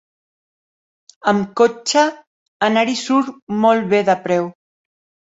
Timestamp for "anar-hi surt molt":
2.67-3.85